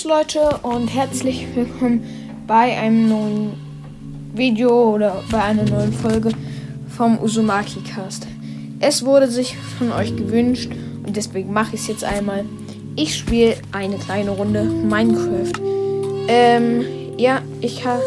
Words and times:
Servus 0.00 0.04
Leute 0.04 0.58
und 0.62 0.88
herzlich 0.88 1.46
willkommen 1.54 2.04
bei 2.46 2.78
einem 2.78 3.08
neuen 3.08 3.52
Video 4.34 4.94
oder 4.94 5.22
bei 5.30 5.42
einer 5.42 5.64
neuen 5.64 5.92
Folge 5.92 6.30
vom 6.96 7.18
Uzumaki 7.18 7.80
Cast. 7.80 8.26
Es 8.80 9.04
wurde 9.04 9.28
sich 9.28 9.56
von 9.78 9.92
euch 9.92 10.14
gewünscht 10.16 10.70
und 11.06 11.16
deswegen 11.16 11.52
mache 11.52 11.74
ich 11.74 11.82
es 11.82 11.88
jetzt 11.88 12.04
einmal. 12.04 12.44
Ich 12.96 13.16
spiele 13.16 13.56
eine 13.72 13.96
kleine 13.96 14.30
Runde 14.30 14.64
Minecraft. 14.64 15.60
Ähm, 16.28 16.84
ja, 17.16 17.42
ich, 17.60 17.84
ha 17.84 17.98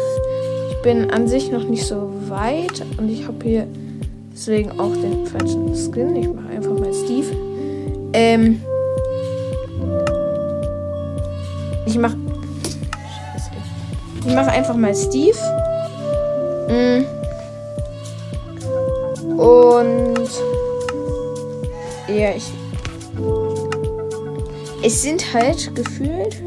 ich 0.70 0.82
bin 0.82 1.10
an 1.10 1.28
sich 1.28 1.50
noch 1.50 1.64
nicht 1.64 1.84
so 1.84 2.12
weit 2.28 2.84
und 2.96 3.08
ich 3.08 3.26
habe 3.26 3.44
hier 3.44 3.66
deswegen 4.32 4.78
auch 4.80 4.92
den 4.92 5.26
falschen 5.26 5.74
Skin. 5.74 6.16
Ich 6.16 6.28
mache 6.28 6.48
einfach 6.48 6.78
mal 6.78 6.92
Steve. 6.92 7.26
Ähm, 8.12 8.60
ich 11.86 11.98
mache 11.98 12.16
ich 14.26 14.34
mache 14.34 14.50
einfach 14.50 14.74
mal 14.74 14.94
Steve. 14.94 15.36
Mm. 16.68 17.04
Und 19.38 20.30
ja, 22.08 22.30
ich 22.36 22.52
es 24.82 25.02
sind 25.02 25.32
halt 25.32 25.74
gefühlt 25.74 26.42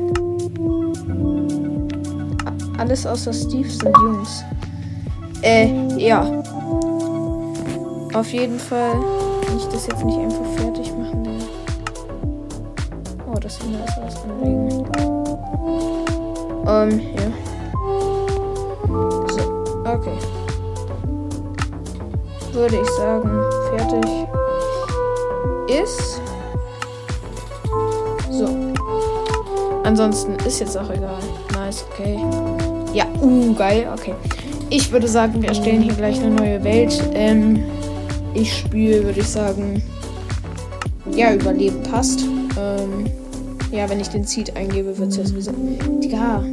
alles 2.77 3.05
außer 3.05 3.33
Steve 3.33 3.69
sind 3.69 3.95
Jungs. 3.97 4.43
Äh, 5.41 5.67
ja. 5.97 6.21
Auf 8.13 8.31
jeden 8.31 8.59
Fall 8.59 8.93
kann 9.45 9.57
ich 9.57 9.65
das 9.65 9.87
jetzt 9.87 10.05
nicht 10.05 10.17
einfach 10.17 10.45
fertig 10.55 10.86
Ähm, 16.87 17.01
ja. 17.15 17.31
So, 19.29 19.41
okay. 19.85 20.17
Würde 22.53 22.79
ich 22.81 22.89
sagen, 22.91 23.29
fertig 23.75 24.27
ist. 25.83 26.21
So. 28.31 28.47
Ansonsten 29.83 30.35
ist 30.45 30.59
jetzt 30.59 30.77
auch 30.77 30.89
egal. 30.89 31.19
Nice, 31.53 31.85
okay. 31.91 32.17
Ja, 32.93 33.05
uh, 33.21 33.53
geil, 33.53 33.87
okay. 33.93 34.13
Ich 34.69 34.91
würde 34.91 35.07
sagen, 35.07 35.41
wir 35.41 35.49
erstellen 35.49 35.81
hier 35.81 35.93
gleich 35.93 36.19
eine 36.19 36.31
neue 36.35 36.63
Welt. 36.63 37.01
Ähm, 37.13 37.63
ich 38.33 38.57
spiele, 38.57 39.03
würde 39.03 39.21
ich 39.21 39.27
sagen, 39.27 39.81
ja, 41.13 41.33
Überleben 41.33 41.83
passt. 41.83 42.23
Ähm, 42.59 43.05
ja, 43.71 43.89
wenn 43.89 43.99
ich 43.99 44.09
den 44.09 44.25
Seed 44.25 44.55
eingebe, 44.55 44.97
wird 44.97 45.09
es 45.09 45.17
ja 45.17 45.25
sowieso. 45.25 45.51
Digga. 46.01 46.43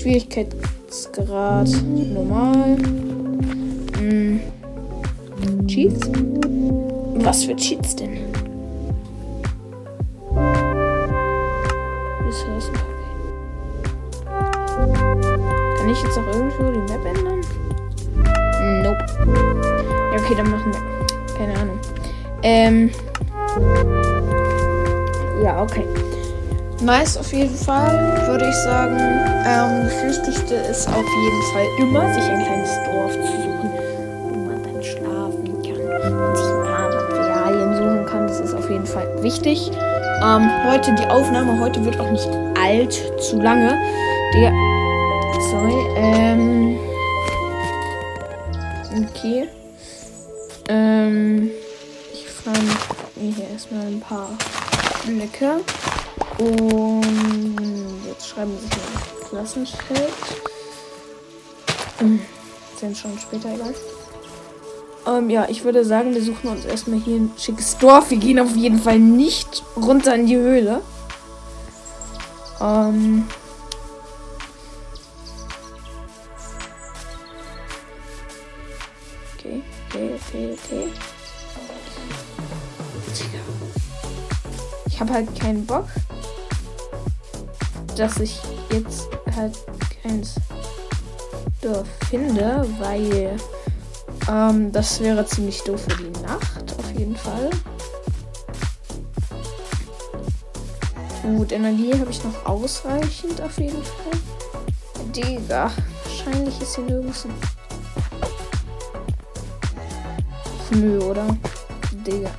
Schwierigkeitsgrad 0.00 1.68
normal. 2.14 2.76
Hm. 3.98 4.40
Cheats? 5.66 6.10
Was 7.16 7.44
für 7.44 7.54
Cheats 7.54 7.96
denn? 7.96 8.16
Kann 15.76 15.90
ich 15.90 16.02
jetzt 16.02 16.18
auch 16.18 16.26
irgendwo 16.28 16.70
die 16.70 16.92
Map 16.92 17.04
ändern? 17.04 17.40
Nope. 18.82 19.04
Ja, 20.12 20.18
okay, 20.18 20.34
dann 20.34 20.50
machen 20.50 20.72
wir. 20.72 21.36
Keine 21.36 21.58
Ahnung. 21.58 21.78
Ähm. 22.42 22.90
Ja, 25.42 25.62
okay. 25.62 25.84
Nice 26.82 27.18
auf 27.18 27.30
jeden 27.32 27.54
Fall, 27.54 28.26
würde 28.26 28.48
ich 28.48 28.54
sagen. 28.56 28.96
Ähm, 28.96 29.84
das 29.84 30.02
Wichtigste 30.02 30.54
ist 30.54 30.88
auf 30.88 30.96
jeden 30.96 31.42
Fall 31.52 31.66
immer, 31.78 32.14
sich 32.14 32.24
ein 32.24 32.42
kleines 32.42 32.70
Dorf 32.84 33.12
zu 33.12 33.26
suchen, 33.42 33.70
wo 34.22 34.36
man 34.48 34.62
dann 34.62 34.82
schlafen 34.82 35.44
kann 35.62 36.18
und 36.18 36.36
sich 36.36 36.46
ein 36.46 36.90
Materialien 36.90 37.76
suchen 37.76 38.06
kann. 38.06 38.26
Das 38.26 38.40
ist 38.40 38.54
auf 38.54 38.70
jeden 38.70 38.86
Fall 38.86 39.22
wichtig. 39.22 39.70
Ähm, 40.24 40.50
heute 40.70 40.94
die 40.94 41.04
Aufnahme, 41.04 41.60
heute 41.60 41.84
wird 41.84 42.00
auch 42.00 42.10
nicht 42.10 42.28
alt, 42.58 42.92
zu 43.20 43.36
lange. 43.36 43.76
Der. 44.34 44.52
Sorry, 45.50 45.74
ähm. 45.96 46.78
Okay. 49.10 49.48
Ähm. 50.68 51.50
Ich 52.14 52.26
fand 52.26 52.58
mir 53.16 53.34
hier 53.34 53.50
erstmal 53.50 53.86
ein 53.86 54.00
paar 54.00 54.30
Blöcke. 55.04 55.60
Und 56.40 58.00
jetzt 58.06 58.28
schreiben 58.28 58.56
sie 58.58 59.28
Klassenschild. 59.28 60.12
Hm, 61.98 62.20
Sind 62.78 62.96
schon 62.96 63.18
später 63.18 63.54
egal. 63.54 63.74
Ähm, 65.06 65.28
ja, 65.28 65.46
ich 65.50 65.64
würde 65.64 65.84
sagen, 65.84 66.14
wir 66.14 66.22
suchen 66.22 66.48
uns 66.48 66.64
erstmal 66.64 66.98
hier 66.98 67.16
ein 67.16 67.32
schickes 67.38 67.76
Dorf. 67.76 68.10
Wir 68.10 68.16
gehen 68.16 68.38
auf 68.38 68.56
jeden 68.56 68.78
Fall 68.78 68.98
nicht 68.98 69.62
runter 69.76 70.14
in 70.14 70.26
die 70.26 70.36
Höhle. 70.36 70.80
Ähm. 72.60 73.26
Okay, 79.38 79.62
okay, 79.88 80.14
okay, 80.14 80.58
okay. 80.64 80.88
Ich 84.86 85.00
habe 85.00 85.12
halt 85.14 85.40
keinen 85.40 85.64
Bock, 85.64 85.86
dass 88.00 88.18
ich 88.18 88.40
jetzt 88.72 89.08
halt 89.36 89.54
keins 90.02 90.36
Dorf 91.60 91.86
finde, 92.08 92.66
weil 92.78 93.38
ähm, 94.26 94.72
das 94.72 95.00
wäre 95.00 95.26
ziemlich 95.26 95.62
doof 95.64 95.82
für 95.86 96.02
die 96.02 96.22
Nacht, 96.22 96.74
auf 96.78 96.98
jeden 96.98 97.14
Fall. 97.14 97.50
Gut, 101.22 101.52
Energie 101.52 101.92
habe 101.92 102.10
ich 102.10 102.24
noch 102.24 102.46
ausreichend, 102.46 103.38
auf 103.42 103.58
jeden 103.58 103.84
Fall. 103.84 104.18
Digga, 105.14 105.70
wahrscheinlich 106.04 106.58
ist 106.58 106.76
hier 106.76 106.84
nirgends 106.84 107.26
ein... 107.26 107.34
Nö, 110.80 111.00
oder? 111.00 111.26
Digga. 111.92 112.30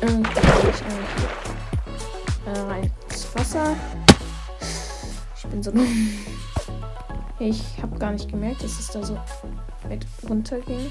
Irgendwie 0.00 0.36
will 0.36 0.70
ich 0.70 0.80
ins 0.80 1.03
Wasser. 3.54 3.76
Ich 5.36 5.46
bin 5.46 5.62
so 5.62 5.70
dumm. 5.70 6.18
Ich 7.38 7.62
habe 7.80 7.98
gar 7.98 8.12
nicht 8.12 8.30
gemerkt, 8.30 8.62
dass 8.62 8.78
es 8.78 8.88
da 8.88 9.02
so 9.02 9.14
weit 9.88 10.06
runter 10.28 10.60
ging. 10.60 10.90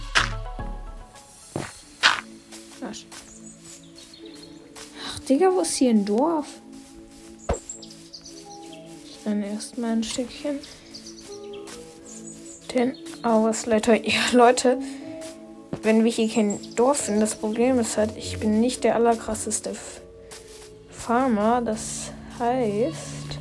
Arsch. 2.82 3.06
Ach, 5.08 5.20
Digga, 5.20 5.52
wo 5.54 5.62
ist 5.62 5.76
hier 5.76 5.90
ein 5.90 6.06
Dorf? 6.06 6.48
Dann 9.26 9.42
erstmal 9.44 9.92
ein 9.92 10.04
Stückchen. 10.04 10.60
Den 12.74 12.96
Auersleiter. 13.24 13.96
Ja, 14.06 14.22
Leute, 14.32 14.80
wenn 15.82 16.04
wir 16.04 16.12
hier 16.12 16.30
kein 16.30 16.60
Dorf 16.76 17.02
finden, 17.02 17.22
das 17.22 17.36
Problem 17.36 17.80
ist 17.80 17.98
halt, 17.98 18.16
ich 18.18 18.40
bin 18.40 18.60
nicht 18.60 18.84
der 18.84 18.96
allerkrasseste 18.96 19.76
Farmer. 20.90 21.62
Das 21.62 22.03
heißt, 22.44 23.40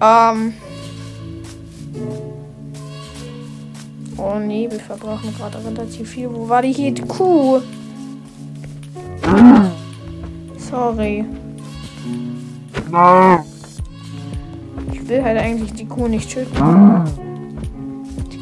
ähm, 0.00 0.52
Oh 4.18 4.38
nee, 4.38 4.68
wir 4.70 4.78
verbrauchen 4.78 5.34
gerade 5.36 5.58
relativ 5.64 6.10
viel. 6.10 6.32
Wo 6.32 6.48
war 6.48 6.62
die 6.62 6.72
hier? 6.72 6.94
Kuh. 7.06 7.60
Sorry. 10.58 11.24
Ich 14.92 15.08
will 15.08 15.22
halt 15.24 15.38
eigentlich 15.38 15.72
die 15.72 15.86
Kuh 15.86 16.06
nicht 16.06 16.30
töten. 16.30 16.54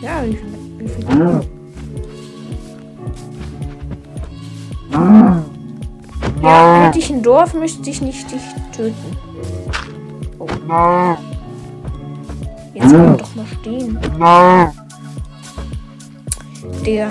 Ja, 0.03 0.23
wie 0.25 0.37
viel? 0.37 0.53
Wie 0.79 0.89
viel? 0.89 1.07
Ja, 6.43 6.87
hätte 6.87 6.99
ich 6.99 7.11
ein 7.11 7.23
Dorf, 7.23 7.55
müsste 7.55 7.89
ich 7.89 8.03
nicht 8.03 8.31
dich 8.31 8.43
töten. 8.77 9.17
Oh. 10.73 11.17
Jetzt 12.75 12.91
kann 12.93 13.07
man 13.07 13.19
doch 13.19 13.35
mal 13.35 13.47
stehen. 13.61 13.99
Der. 16.87 17.11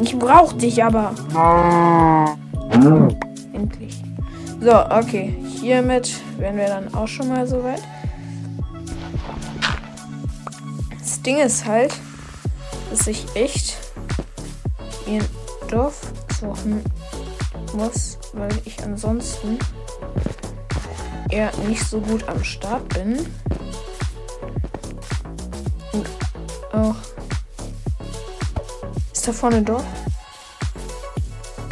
Ich 0.00 0.18
brauch 0.18 0.54
dich 0.54 0.82
aber. 0.82 1.12
Endlich. 3.52 4.02
So, 4.60 4.74
okay. 4.86 5.36
Hiermit 5.60 6.14
wären 6.38 6.56
wir 6.56 6.68
dann 6.68 6.94
auch 6.94 7.06
schon 7.06 7.28
mal 7.28 7.46
soweit. 7.46 7.82
Das 10.98 11.20
Ding 11.20 11.36
ist 11.38 11.66
halt, 11.66 11.92
dass 12.90 13.06
ich 13.06 13.26
echt 13.34 13.76
mir 15.06 15.20
ein 15.20 15.28
Dorf 15.68 16.12
suchen 16.40 16.82
muss, 17.76 18.18
weil 18.32 18.50
ich 18.64 18.82
ansonsten 18.82 19.58
eher 21.30 21.50
nicht 21.68 21.84
so 21.84 22.00
gut 22.00 22.28
am 22.28 22.42
Start 22.44 22.88
bin. 22.90 23.18
Und 25.92 26.08
auch. 26.72 26.96
Ist 29.12 29.26
da 29.26 29.32
vorne 29.32 29.62
doch? 29.62 29.84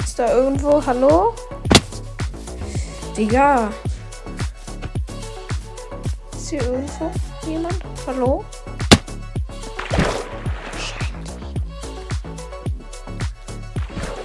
Ist 0.02 0.18
da 0.18 0.34
irgendwo? 0.34 0.84
Hallo? 0.84 1.34
Digga. 3.16 3.70
Ist 6.32 6.50
hier 6.50 6.62
irgendwo 6.62 7.10
jemand? 7.46 7.78
Hallo? 8.06 8.44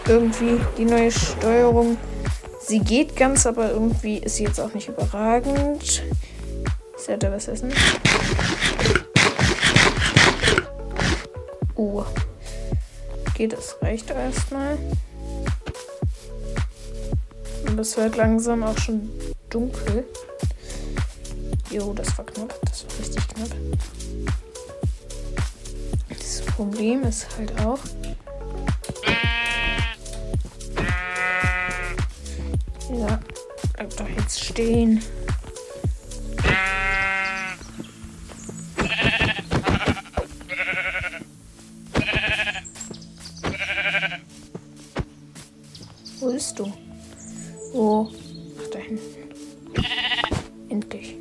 Irgendwie 0.08 0.60
die 0.76 0.86
neue 0.86 1.12
Steuerung. 1.12 1.98
Sie 2.70 2.82
geht 2.82 3.16
ganz, 3.16 3.48
aber 3.48 3.72
irgendwie 3.72 4.20
ist 4.20 4.36
sie 4.36 4.44
jetzt 4.44 4.62
auch 4.62 4.72
nicht 4.76 4.90
überragend. 4.90 5.82
Ich 5.82 7.04
sollte 7.04 7.32
was 7.32 7.48
essen. 7.48 7.74
Oh. 11.74 12.06
Geht 13.34 13.54
es 13.54 13.76
reicht 13.82 14.12
erstmal. 14.12 14.78
Und 17.68 17.80
es 17.80 17.98
wird 17.98 18.16
langsam 18.18 18.62
auch 18.62 18.78
schon 18.78 19.10
dunkel. 19.50 20.06
Jo, 21.72 21.92
das 21.94 22.16
war 22.20 22.26
knapp. 22.28 22.56
Das 22.66 22.86
war 22.86 23.00
richtig 23.00 23.28
knapp. 23.30 23.50
Das 26.08 26.42
Problem 26.56 27.02
ist 27.02 27.26
halt 27.36 27.52
auch. 27.66 27.80
Ja, 33.00 33.18
bleib 33.78 33.96
doch 33.96 34.10
jetzt 34.10 34.44
stehen. 34.44 35.02
Wo 46.20 46.34
bist 46.34 46.60
du? 46.60 46.74
Wo? 47.72 48.12
Ach, 48.60 48.70
da 48.70 48.80
hinten. 48.80 49.02
Endlich. 50.68 51.16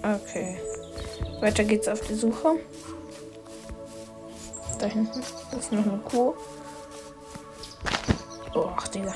Okay. 0.00 0.60
Weiter 1.40 1.64
geht's 1.64 1.88
auf 1.88 2.02
die 2.02 2.14
Suche. 2.14 2.60
Da 4.78 4.86
hinten 4.86 5.18
ist 5.58 5.72
noch 5.72 5.84
eine 5.84 5.98
Kuh. 5.98 6.36
Ach, 8.86 8.90
Digga. 8.90 9.12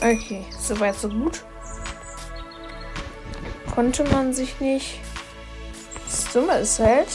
Okay, 0.00 0.44
soweit 0.58 0.96
so 0.96 1.08
gut. 1.08 1.44
Konnte 3.74 4.04
man 4.04 4.32
sich 4.32 4.60
nicht. 4.60 5.00
Das 6.04 6.32
Dumme 6.32 6.58
ist 6.58 6.78
halt, 6.78 7.08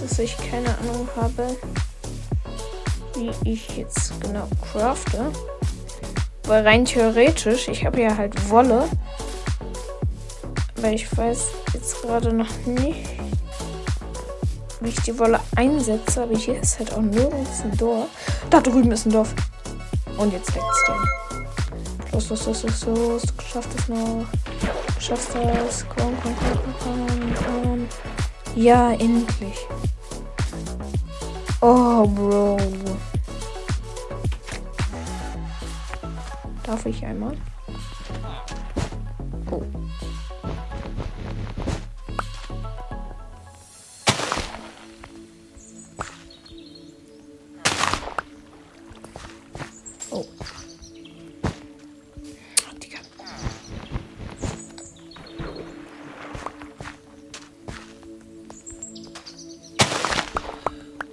dass 0.00 0.18
ich 0.18 0.36
keine 0.50 0.76
Ahnung 0.78 1.08
habe, 1.16 1.56
wie 3.22 3.50
ich 3.52 3.76
jetzt 3.76 4.20
genau 4.20 4.48
crafte. 4.72 5.30
Weil 6.44 6.66
rein 6.66 6.84
theoretisch, 6.84 7.68
ich 7.68 7.84
habe 7.84 8.02
ja 8.02 8.16
halt 8.16 8.50
Wolle. 8.50 8.88
Aber 10.76 10.90
ich 10.90 11.16
weiß 11.16 11.46
jetzt 11.74 12.02
gerade 12.02 12.32
noch 12.32 12.50
nicht, 12.66 13.08
wie 14.80 14.88
ich 14.88 15.00
die 15.02 15.16
Wolle 15.18 15.38
einsetze. 15.54 16.24
Aber 16.24 16.36
hier 16.36 16.60
ist 16.60 16.78
halt 16.78 16.92
auch 16.94 17.00
nirgends 17.00 17.62
ein 17.62 17.76
Dorf. 17.76 18.08
Da 18.50 18.60
drüben 18.60 18.90
ist 18.90 19.06
ein 19.06 19.12
Dorf. 19.12 19.34
Und 20.18 20.32
jetzt 20.32 20.52
leckt's 20.54 20.84
dann. 20.86 21.08
Los, 22.12 22.28
los, 22.28 22.46
los, 22.46 22.62
los, 22.64 22.86
los. 22.86 23.22
Du 23.22 23.44
schaffst 23.44 23.78
es 23.78 23.88
noch. 23.88 24.26
Du 24.94 25.00
schaffst 25.00 25.30
das. 25.34 25.86
Komm, 25.96 26.12
komm, 26.22 26.34
komm, 26.36 26.74
komm, 26.82 27.34
komm. 27.62 27.88
Ja, 28.56 28.92
endlich. 28.92 29.66
Oh, 31.60 32.08
Bro. 32.08 32.58
Darf 36.72 36.86
ich 36.86 37.04
einmal? 37.04 37.36
Oh. 39.50 39.62
Oh. 50.10 50.24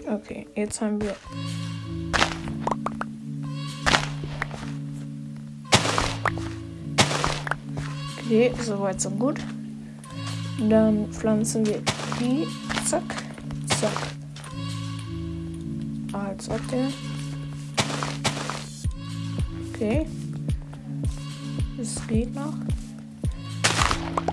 Okay, 0.07 0.47
jetzt 0.55 0.79
haben 0.79 1.01
wir 1.01 1.17
Okay, 8.29 8.53
soweit 8.61 9.01
so 9.01 9.09
gut. 9.09 9.39
Dann 10.69 11.11
pflanzen 11.11 11.65
wir 11.65 11.81
die. 12.19 12.45
Zack, 12.85 13.01
zack. 13.65 13.89
Als 16.13 16.47
ob 16.47 16.59
der. 16.67 16.89
Okay. 19.73 20.05
Es 21.81 22.05
geht 22.05 22.35
noch. 22.35 22.53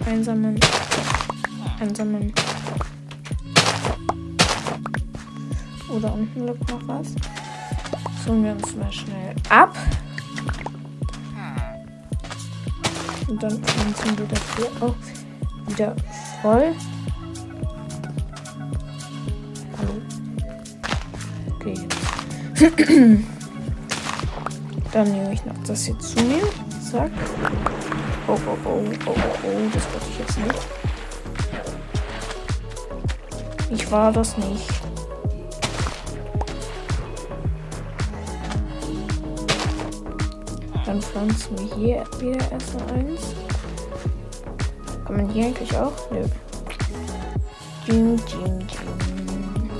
Einsammeln. 0.05 0.61
Einsammeln. 1.81 2.35
Oder 5.89 6.13
unten 6.13 6.47
liegt 6.47 6.69
noch 6.69 6.87
was. 6.87 7.15
Suchen 8.27 8.45
wir 8.45 8.53
uns 8.53 8.77
mal 8.77 8.93
schnell 8.93 9.35
ab. 9.49 9.75
Und 13.29 13.43
dann 13.43 13.63
pflanzen 13.63 14.19
wir 14.19 14.27
das 14.27 14.41
hier 14.57 14.71
auch 14.81 14.95
wieder 15.67 15.97
voll. 16.41 16.75
Hallo. 19.79 19.95
Okay. 21.57 21.75
dann 24.93 25.13
nehme 25.13 25.33
ich 25.33 25.45
noch 25.45 25.59
das 25.67 25.85
hier 25.85 25.99
zu 25.99 26.21
mir. 26.23 26.43
Zack. 26.91 27.11
Oh, 28.29 28.33
oh, 28.33 28.57
oh, 28.65 28.69
oh, 28.69 28.85
oh, 29.07 29.15
oh, 29.45 29.71
das 29.73 29.83
wollte 29.93 30.07
ich 30.11 30.19
jetzt 30.21 30.39
nicht. 30.39 30.67
Ich 33.71 33.91
war 33.91 34.13
das 34.13 34.37
nicht. 34.39 34.86
Pflanzen 41.17 41.59
wir 41.59 41.77
hier 41.77 42.05
wieder 42.21 42.53
erstmal 42.53 42.91
eins. 42.93 43.35
Kann 45.07 45.17
man 45.17 45.29
hier 45.31 45.47
eigentlich 45.47 45.75
auch? 45.75 46.11
Nö. 46.11 46.25
Ding, 47.87 48.17
ding, 48.17 48.59
ding. 48.59 49.71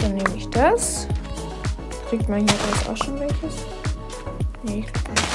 Dann 0.00 0.14
nehme 0.14 0.36
ich 0.36 0.50
das. 0.50 1.06
Kriegt 2.08 2.28
man 2.28 2.40
hier 2.40 2.48
raus 2.50 2.88
auch 2.88 2.96
schon 3.04 3.20
welches? 3.20 3.64
Nee, 4.64 4.80
ich 4.80 4.92
glaube 4.92 5.10
nicht. 5.12 5.28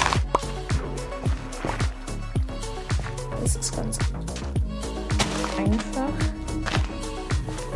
Das 3.42 3.56
ist 3.56 3.76
ganz 3.76 3.98
einfach. 4.00 4.36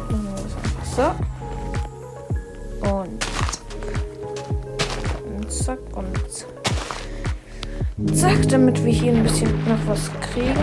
Machen 0.09 0.25
wir 0.25 0.35
das 0.35 0.55
einfach 0.57 1.15
so. 1.15 1.38
Zack, 8.07 8.47
damit 8.49 8.83
wir 8.83 8.91
hier 8.91 9.13
ein 9.13 9.23
bisschen 9.23 9.49
noch 9.67 9.87
was 9.87 10.09
kriegen. 10.21 10.55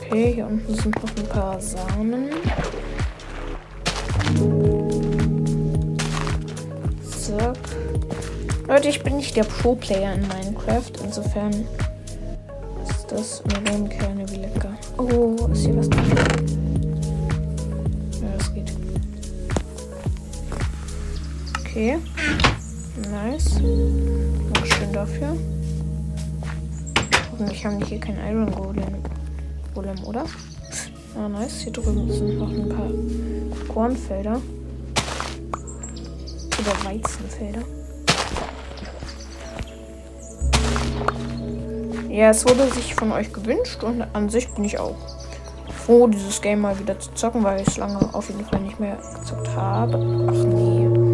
Okay, 0.00 0.34
hier 0.34 0.46
unten 0.46 0.74
sind 0.74 0.94
noch 1.02 1.10
ein 1.16 1.28
paar 1.28 1.60
Samen. 1.60 2.30
Zack. 7.02 7.58
Leute, 8.68 8.88
ich 8.88 9.02
bin 9.02 9.16
nicht 9.16 9.36
der 9.36 9.44
Pro-Player 9.44 10.14
in 10.14 10.22
Minecraft. 10.28 10.92
Insofern 11.04 11.52
ist 12.88 13.06
das 13.10 13.42
Melonenkerne 13.44 14.28
wie 14.30 14.36
lecker. 14.36 14.74
Oh, 14.98 15.36
ist 15.52 15.64
hier 15.66 15.76
was 15.76 15.90
drin? 15.90 16.04
Ja, 18.20 18.28
das 18.38 18.54
geht. 18.54 18.72
Okay. 21.60 21.98
Nice. 23.24 23.60
Dankeschön 24.52 24.92
dafür. 24.92 25.36
Hoffentlich 27.30 27.64
haben 27.64 27.78
die 27.78 27.84
hier 27.84 28.00
keinen 28.00 28.18
Iron 28.18 28.50
Golem, 28.50 28.96
Golem 29.74 30.04
oder? 30.04 30.24
Ah, 31.16 31.28
nice. 31.28 31.60
Hier 31.60 31.72
drüben 31.72 32.10
sind 32.10 32.38
noch 32.38 32.50
ein 32.50 32.68
paar 32.68 32.90
Kornfelder. 33.72 34.40
Oder 36.58 36.84
Weizenfelder. 36.84 37.62
Ja, 42.08 42.30
es 42.30 42.44
wurde 42.44 42.72
sich 42.72 42.94
von 42.96 43.12
euch 43.12 43.32
gewünscht 43.32 43.84
und 43.84 44.02
an 44.02 44.30
sich 44.30 44.48
bin 44.48 44.64
ich 44.64 44.80
auch 44.80 44.96
froh, 45.86 46.08
dieses 46.08 46.42
Game 46.42 46.60
mal 46.60 46.76
wieder 46.78 46.98
zu 46.98 47.12
zocken, 47.14 47.44
weil 47.44 47.60
ich 47.60 47.68
es 47.68 47.76
lange 47.76 48.12
auf 48.12 48.28
jeden 48.28 48.44
Fall 48.44 48.60
nicht 48.60 48.80
mehr 48.80 48.98
gezockt 49.14 49.48
habe. 49.54 50.26
Ach 50.28 50.44
nee. 50.44 51.11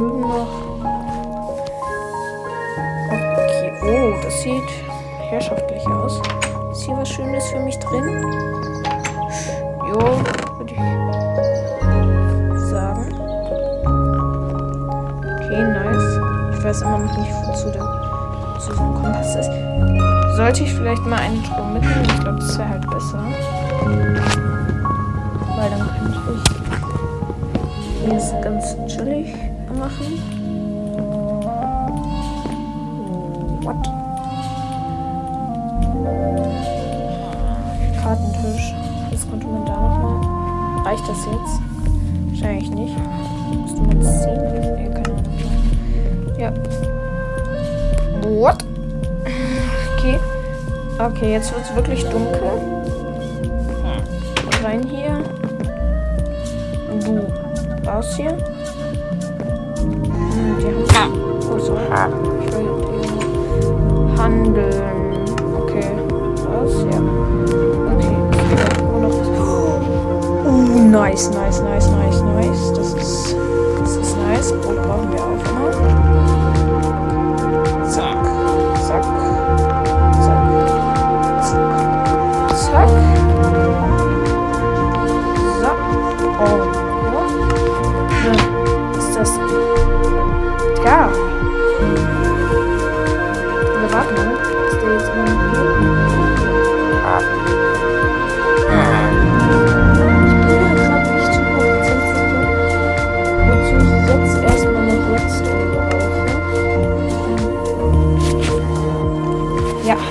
Drüben 0.00 0.20
noch. 0.20 0.48
Okay, 3.10 3.72
oh, 3.82 4.14
das 4.22 4.40
sieht 4.40 4.70
herrschaftlich 5.28 5.86
aus. 5.86 6.20
Ist 6.72 6.82
hier 6.82 6.96
was 6.96 7.08
Schönes 7.08 7.44
für 7.50 7.60
mich 7.60 7.78
drin? 7.78 8.22
Jo, 9.88 10.00
würde 10.56 10.72
ich 10.72 10.78
sagen. 12.70 13.12
Okay, 15.36 15.62
nice. 15.62 16.18
Ich 16.58 16.64
weiß 16.64 16.82
immer 16.82 16.98
noch 16.98 17.18
nicht, 17.18 17.32
wozu 17.46 17.70
der 17.70 17.84
zu 18.58 18.72
so 18.72 18.82
Kompass 18.82 19.36
ist. 19.36 19.50
Sollte 20.36 20.62
ich 20.64 20.72
vielleicht 20.72 21.04
mal 21.06 21.18
einen 21.18 21.44
Strom 21.44 21.74
mitnehmen? 21.74 22.04
Ich 22.04 22.20
glaube, 22.20 22.38
das 22.38 22.58
wäre 22.58 22.68
halt 22.68 22.90
besser. 22.90 23.24
Weil 25.56 25.70
dann 25.70 25.80
könnte 25.80 26.42
ich 28.02 28.08
mir 28.08 28.16
es 28.16 28.32
ganz 28.42 28.76
chillig 28.86 29.49
machen. 29.80 30.20
What? 33.62 33.82
Kartentisch. 38.02 38.74
Was 39.10 39.30
konnte 39.30 39.46
man 39.46 39.64
da 39.64 39.72
nochmal? 39.72 40.84
Reicht 40.84 41.08
das 41.08 41.24
jetzt? 41.24 41.60
Wahrscheinlich 42.28 42.70
nicht. 42.70 42.96
Müsste 43.62 43.80
man 43.80 43.98
es 44.00 44.22
ziehen? 44.22 44.38
Nee, 44.76 44.90
keine 44.90 45.14
Ahnung. 45.16 45.24
Ja. 46.38 46.52
What? 48.28 48.64
Okay. 49.96 50.18
Okay, 50.98 51.32
jetzt 51.32 51.54
wird 51.54 51.64
es 51.64 51.74
wirklich 51.74 52.04
dunkel. 52.04 52.40
Rein 54.62 54.82
hier. 54.82 55.24
Du 57.00 57.88
raus 57.88 58.14
hier. 58.14 58.36
Oh, 61.60 61.66
sorry. 61.66 61.84
Ich 62.46 62.52
will 62.52 62.70
hier 63.00 64.16
handeln. 64.16 65.24
Okay. 65.58 65.92
Was? 66.48 66.72
Ja. 66.90 67.00
Okay. 67.94 68.16
Uh, 70.46 70.80
nice, 70.90 71.28
nice, 71.30 71.60
nice, 71.60 71.88
nice, 71.90 72.20
nice. 72.22 72.72
Das 72.72 72.94
ist. 72.94 73.36
Das 73.78 73.96
ist 73.96 74.16
nice. 74.16 74.52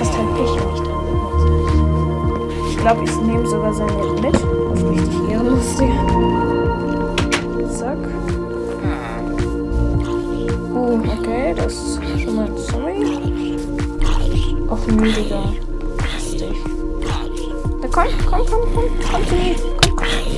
Hast 0.00 0.16
halt 0.16 0.34
Pech, 0.34 0.50
wenn 0.56 0.74
ich 0.74 0.80
dran. 0.80 1.00
Ich 2.70 2.76
glaube, 2.78 3.04
ich 3.04 3.20
nehme 3.20 3.46
sogar 3.46 3.74
sein 3.74 3.86
Net 3.86 4.22
mit. 4.22 4.34
Auf 4.34 4.90
richtig 4.90 5.30
ehrenlustig. 5.30 5.90
Zack. 7.78 7.98
Uh, 10.72 10.98
okay, 11.18 11.54
das 11.54 11.74
ist 11.74 12.00
schon 12.22 12.36
mal 12.36 12.48
Zombie. 12.56 13.58
Auch 14.68 14.88
ein 14.88 14.96
müdiger. 14.96 15.52
Lustig. 16.14 16.56
Na 17.82 17.88
komm, 17.90 18.06
komm, 18.26 18.40
komm, 18.48 18.60
komm, 18.74 18.84
komm 19.10 19.26
zu 19.26 19.34
mir. 19.34 19.56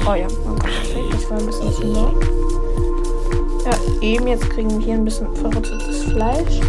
Oh 0.09 0.15
ja, 0.15 0.27
perfekt. 0.61 1.13
Das 1.13 1.31
war 1.31 1.39
ein 1.39 1.47
bisschen 1.47 1.73
zu 1.73 1.87
laut. 1.87 2.15
Ja, 3.65 3.73
eben 4.01 4.27
jetzt 4.27 4.51
kriegen 4.51 4.71
wir 4.71 4.81
hier 4.81 4.95
ein 4.95 5.05
bisschen 5.05 5.33
verrottetes 5.37 6.05
Fleisch. 6.05 6.61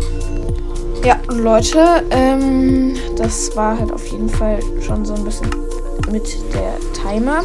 Ja, 1.03 1.19
Leute, 1.27 2.01
ähm, 2.11 2.95
das 3.17 3.53
war 3.57 3.77
halt 3.77 3.91
auf 3.91 4.07
jeden 4.07 4.29
Fall 4.29 4.59
schon 4.79 5.03
so 5.03 5.13
ein 5.13 5.25
bisschen 5.25 5.49
mit 6.09 6.23
der 6.53 6.75
Timer, 6.93 7.43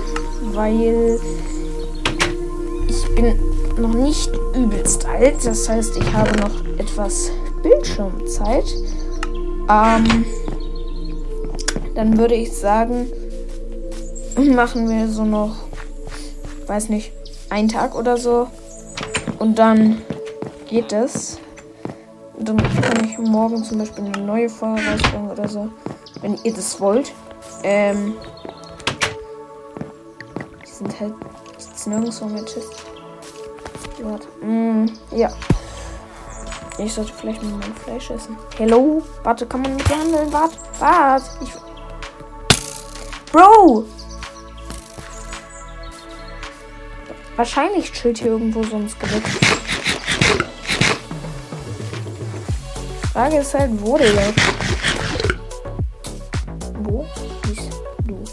weil 0.52 1.18
ich 2.86 3.14
bin 3.16 3.36
noch 3.76 3.94
nicht 3.94 4.30
übelst 4.54 5.06
alt. 5.06 5.44
Das 5.44 5.68
heißt, 5.68 5.96
ich 5.96 6.12
habe 6.12 6.38
noch 6.38 6.78
etwas 6.78 7.32
Bildschirmzeit. 7.64 8.72
Ähm, 9.68 10.24
dann 11.96 12.16
würde 12.16 12.36
ich 12.36 12.52
sagen, 12.52 13.10
machen 14.54 14.88
wir 14.88 15.08
so 15.08 15.24
noch, 15.24 15.56
weiß 16.68 16.90
nicht, 16.90 17.10
einen 17.50 17.68
Tag 17.68 17.96
oder 17.96 18.18
so. 18.18 18.46
Und 19.40 19.58
dann 19.58 20.02
geht 20.68 20.92
es. 20.92 21.40
Dann 22.48 22.56
kann 22.80 23.04
ich 23.04 23.18
morgen 23.18 23.62
zum 23.62 23.76
Beispiel 23.76 24.06
eine 24.06 24.24
neue 24.24 24.48
Folge 24.48 24.80
rausbringen 24.80 25.30
oder 25.30 25.46
so. 25.46 25.68
Wenn 26.22 26.34
ihr 26.44 26.54
das 26.54 26.80
wollt. 26.80 27.12
Ähm. 27.62 28.14
Die 30.66 30.70
sind 30.70 30.98
halt. 30.98 31.12
Ist 31.58 31.86
nirgendwo 31.86 32.24
mehr 32.24 32.46
Chest. 32.46 32.72
Warte. 34.00 34.28
Mm, 34.40 34.86
ja. 35.10 35.30
Ich 36.78 36.94
sollte 36.94 37.12
vielleicht 37.12 37.42
mal 37.42 37.52
mein 37.52 37.74
Fleisch 37.74 38.08
essen. 38.08 38.38
Hello? 38.56 39.02
Warte, 39.24 39.44
kann 39.44 39.60
man 39.60 39.74
nicht 39.74 39.90
handeln? 39.90 40.32
Warte, 40.32 40.56
warte. 40.78 41.26
Ich. 41.42 41.50
Bro! 43.30 43.84
Wahrscheinlich 47.36 47.92
chillt 47.92 48.18
hier 48.18 48.28
irgendwo 48.28 48.62
so 48.62 48.76
ein 48.76 48.88
Skelett. 48.88 49.57
Frage 53.18 53.38
ist 53.38 53.52
halt, 53.52 53.72
wo, 53.82 53.98
der 53.98 54.12
läuft. 54.12 54.40
Wo 56.84 57.04
bist 57.42 57.68
du? 58.06 58.24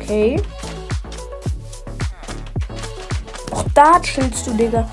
Okay. 0.00 0.40
Auch 3.50 3.64
da 3.74 4.00
chillst 4.00 4.46
du, 4.46 4.54
Digga. 4.54 4.88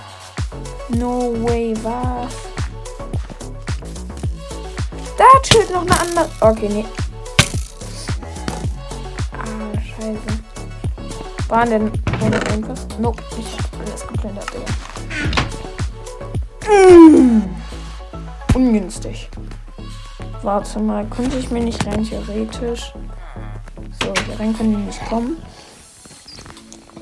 No 0.89 1.33
way, 1.45 1.73
was? 1.83 2.33
Da 5.17 5.41
chillt 5.43 5.71
noch 5.71 5.83
eine 5.83 5.97
andere. 5.97 6.29
Okay, 6.41 6.67
nee. 6.67 6.85
Ah, 9.31 9.79
scheiße. 9.79 10.19
Waren 11.47 11.69
denn 11.69 12.10
ohne 12.21 12.35
irgendwas? 12.35 12.87
Nope, 12.99 13.23
ich 13.37 13.57
hab 13.57 13.79
alles 13.79 14.07
geplündert, 14.07 14.45
Digga. 14.53 14.65
Mm. 16.71 17.43
Ungünstig. 18.53 19.29
Warte 20.43 20.79
mal, 20.79 21.05
konnte 21.05 21.37
ich 21.37 21.51
mir 21.51 21.61
nicht 21.61 21.85
rein 21.85 22.03
theoretisch. 22.03 22.93
So, 24.01 24.13
hier 24.25 24.39
rein 24.39 24.55
können 24.55 24.75
die 24.75 24.83
nicht 24.83 25.05
kommen. 25.07 25.37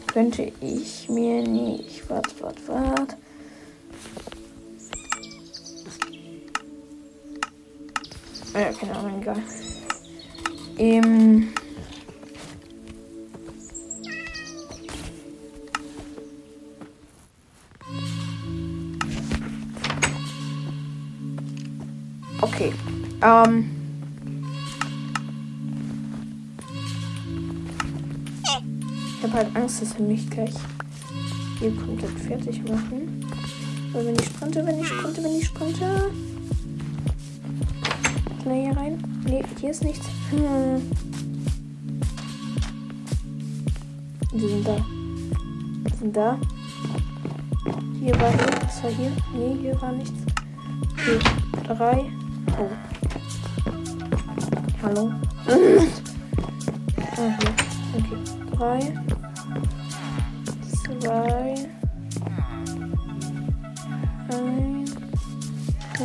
Könnte 0.07 0.51
ich 0.61 1.07
mir 1.09 1.41
nicht. 1.47 2.09
Warte, 2.09 2.31
warte, 2.41 2.61
warte. 2.67 3.15
Äh, 8.53 8.73
keine 8.73 8.97
Ahnung, 8.97 9.21
egal. 9.21 9.37
Ähm. 10.77 11.53
Okay. 22.53 22.73
Ähm. 23.21 23.71
Ich 29.17 29.23
habe 29.23 29.33
halt 29.33 29.55
Angst, 29.55 29.81
dass 29.81 29.95
er 29.95 30.01
mich 30.01 30.29
gleich 30.29 30.53
hier 31.59 31.75
komplett 31.75 32.19
fertig 32.21 32.61
machen. 32.67 33.25
Aber 33.93 34.05
wenn 34.05 34.15
ich 34.15 34.25
sprinte, 34.25 34.65
wenn 34.65 34.79
ich 34.79 34.87
sprinte, 34.87 35.23
wenn 35.23 35.35
ich 35.37 35.45
sprinte. 35.45 36.11
Er 38.45 38.55
hier 38.55 38.75
rein? 38.75 38.97
Nee, 39.25 39.43
hier 39.59 39.69
ist 39.69 39.83
nichts. 39.83 40.07
Hm. 40.31 40.81
Die 44.33 44.39
sind 44.39 44.67
da. 44.67 44.77
Die 45.85 45.97
sind 45.97 46.17
da. 46.17 46.39
Hier 47.99 48.19
war 48.19 48.31
hier. 48.31 48.61
Was 48.63 48.83
war 48.83 48.91
hier? 48.91 49.11
Nee, 49.35 49.57
hier 49.61 49.81
war 49.81 49.91
nichts. 49.91 50.13
Okay, 50.93 51.19
drei. 51.67 52.05
Oh. 52.59 52.69
Hallo? 54.83 55.11
ah. 57.15 57.39
Okay. 57.95 58.19
Drei. 58.51 58.79
Zwei. 60.99 61.55
Eins. 64.27 64.91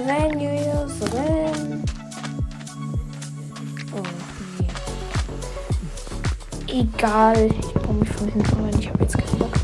Renn, 0.07 0.33
Julius, 0.39 0.95
renn. 1.13 1.85
Oh, 3.93 4.03
nee. 4.61 4.71
Egal. 6.69 7.47
Ich 7.47 7.73
baue 7.75 7.95
mich 7.95 8.11
von 8.11 8.29
hinten 8.29 8.65
rein. 8.65 8.79
Ich 8.79 8.89
habe 8.91 9.03
jetzt 9.03 9.19
keinen 9.19 9.38
Bock. 9.40 9.55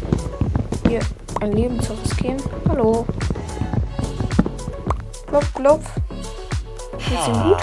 Hier 0.88 1.00
ein 1.40 1.52
Leben 1.52 1.80
zu 1.80 1.92
riskieren. 1.92 2.42
Hallo. 2.68 3.06
Klopf, 5.28 5.54
klopf. 5.54 5.99
Geht's 7.10 7.26
ihm 7.26 7.42
gut? 7.42 7.58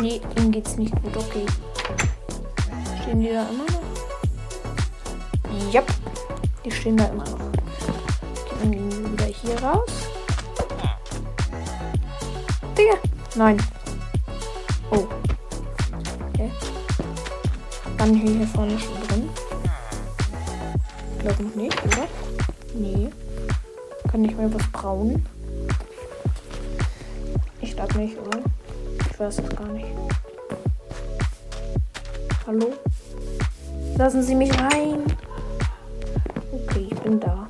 Nee, 0.00 0.20
ihm 0.38 0.52
geht's 0.52 0.76
nicht 0.76 0.94
gut. 1.02 1.16
Okay. 1.16 1.44
Stehen 3.02 3.20
die 3.20 3.30
da 3.30 3.42
immer 3.48 3.64
noch? 3.64 3.82
Yep. 5.74 5.92
Die 6.64 6.70
stehen 6.70 6.96
da 6.96 7.06
immer 7.06 7.24
noch. 7.24 7.50
Gehen 8.60 8.72
wir 8.72 9.12
wieder 9.12 9.24
hier 9.24 9.60
raus. 9.60 9.90
Digga. 12.78 12.98
Nein. 13.34 13.56
Oh. 14.92 15.08
Okay. 16.28 16.52
Waren 17.98 18.14
hier, 18.14 18.30
hier 18.30 18.46
vorne 18.46 18.78
schon 18.78 19.08
drin? 19.08 19.28
Ich 21.16 21.18
glaube 21.18 21.42
nicht, 21.58 21.84
oder? 21.84 22.06
Nee. 22.74 23.10
Kann 24.08 24.24
ich 24.24 24.36
mir 24.36 24.54
was 24.54 24.66
brauen? 24.70 25.26
Glaube 27.76 27.98
nicht, 27.98 28.16
oder? 28.18 28.40
Ich 29.10 29.20
weiß 29.20 29.38
es 29.38 29.56
gar 29.56 29.68
nicht. 29.68 29.86
Hallo? 32.46 32.72
Lassen 33.98 34.22
Sie 34.22 34.34
mich 34.34 34.50
rein. 34.58 35.04
Okay, 36.52 36.88
ich 36.90 36.98
bin 37.00 37.20
da. 37.20 37.48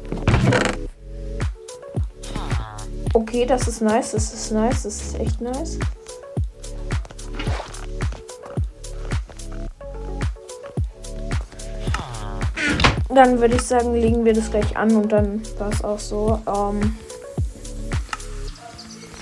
Okay, 3.14 3.46
das 3.46 3.68
ist 3.68 3.80
nice, 3.80 4.12
das 4.12 4.34
ist 4.34 4.50
nice, 4.50 4.82
das 4.82 5.00
ist 5.00 5.20
echt 5.20 5.40
nice. 5.40 5.78
Dann 13.08 13.40
würde 13.40 13.54
ich 13.54 13.62
sagen, 13.62 13.94
legen 13.94 14.24
wir 14.24 14.34
das 14.34 14.50
gleich 14.50 14.76
an 14.76 14.94
und 14.94 15.10
dann 15.10 15.40
war 15.58 15.70
es 15.72 15.82
auch 15.82 15.98
so 15.98 16.40
ähm, 16.46 16.96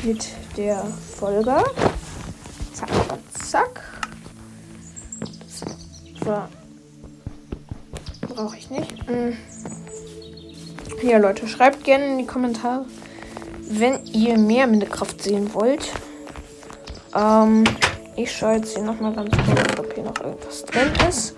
mit 0.03 0.27
der 0.57 0.85
Folge. 1.19 1.57
Zack, 2.73 2.89
zack. 3.49 3.83
Das 5.21 6.27
war. 6.27 6.49
Brauche 8.23 8.57
ich 8.57 8.71
nicht. 8.71 9.09
Mhm. 9.09 9.37
Ja, 11.03 11.19
Leute, 11.19 11.47
schreibt 11.47 11.85
gerne 11.85 12.07
in 12.07 12.19
die 12.19 12.27
Kommentare, 12.27 12.87
wenn 13.69 14.05
ihr 14.07 14.39
mehr 14.39 14.67
Minecraft 14.67 15.15
sehen 15.19 15.53
wollt. 15.53 15.93
Ähm, 17.15 17.65
ich 18.17 18.33
schaue 18.33 18.55
jetzt 18.55 18.75
hier 18.75 18.85
nochmal 18.85 19.13
ganz 19.13 19.31
kurz, 19.31 19.79
ob 19.79 19.93
hier 19.93 20.05
noch 20.05 20.21
irgendwas 20.21 20.65
drin 20.65 20.91
ist. 21.09 21.37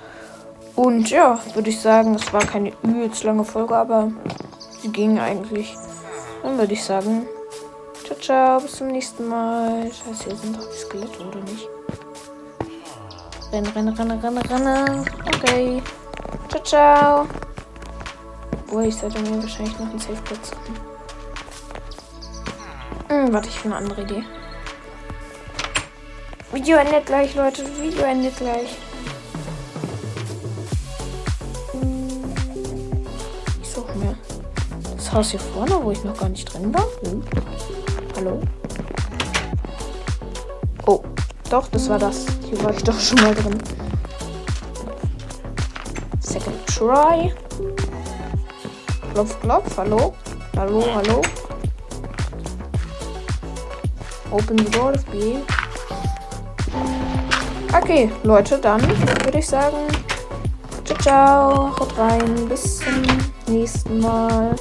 Und 0.77 1.11
ja, 1.11 1.41
würde 1.55 1.71
ich 1.71 1.81
sagen, 1.81 2.15
es 2.15 2.33
war 2.33 2.45
keine 2.45 2.73
übelst 2.83 3.25
lange 3.25 3.45
Folge, 3.45 3.75
aber 3.75 4.13
sie 4.83 4.89
ging 4.89 5.19
eigentlich. 5.19 5.75
Dann 6.43 6.59
würde 6.59 6.75
ich 6.75 6.85
sagen, 6.85 7.27
ciao, 8.07 8.19
ciao, 8.21 8.61
bis 8.61 8.77
zum 8.77 8.89
nächsten 8.89 9.27
Mal. 9.27 9.91
Scheiße, 9.93 10.25
hier 10.25 10.37
sind 10.37 10.57
doch 10.57 10.71
die 10.71 10.79
Skelette, 10.79 11.27
oder 11.27 11.41
nicht? 11.41 11.69
Renne, 13.53 13.75
renne, 13.75 13.99
renne, 13.99 14.23
renne, 14.23 14.51
renne. 14.51 15.05
Okay. 15.27 15.83
Ciao, 16.49 16.63
ciao. 16.63 17.29
Wo 18.69 18.81
ich 18.81 18.97
sollte 18.97 19.21
mir 19.21 19.43
wahrscheinlich 19.43 19.79
noch 19.79 19.91
einen 19.91 19.99
Safe-Platz 19.99 20.53
hm, 23.09 23.33
Warte, 23.33 23.49
ich 23.49 23.59
habe 23.59 23.69
eine 23.69 23.77
andere 23.77 24.03
Idee. 24.03 24.25
Video 26.53 26.77
endet 26.79 27.07
gleich, 27.07 27.35
Leute. 27.35 27.65
Video 27.81 28.03
endet 28.03 28.37
gleich. 28.37 28.77
Ich 33.63 33.69
suche 33.69 33.93
mir 33.99 34.17
das 34.97 35.13
Haus 35.13 35.31
hier 35.31 35.41
vorne, 35.41 35.79
wo 35.83 35.91
ich 35.91 36.03
noch 36.05 36.19
gar 36.19 36.29
nicht 36.29 36.53
drin 36.53 36.73
war. 36.73 36.87
Hm. 37.03 37.23
Hallo? 38.17 38.41
Oh, 40.87 41.03
doch, 41.51 41.69
das 41.69 41.89
war 41.91 41.99
das. 41.99 42.25
Hier 42.49 42.63
war 42.65 42.73
ich 42.73 42.83
doch 42.83 42.99
schon 42.99 43.21
mal 43.21 43.35
drin. 43.35 43.59
Second 46.21 46.67
try. 46.67 47.35
Klopf, 49.13 49.39
klopf. 49.41 49.77
Hallo? 49.77 50.15
Hallo, 50.57 50.83
hallo? 50.95 51.21
Open 54.31 54.59
the 54.59 54.71
door, 54.71 54.93
B. 55.13 55.37
Okay, 57.75 58.11
Leute, 58.23 58.59
dann 58.59 58.81
würde 59.25 59.39
ich 59.39 59.47
sagen, 59.47 59.77
ciao, 60.85 60.99
ciao, 60.99 61.79
haut 61.79 61.99
rein, 61.99 62.49
bis 62.49 62.79
zum 62.79 63.03
nächsten 63.47 64.01
Mal. 64.01 64.57